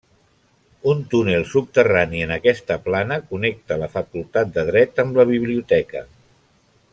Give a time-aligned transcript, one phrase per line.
[0.93, 6.05] Un túnel subterrani en aquesta plana connecta la facultat de dret amb la biblioteca.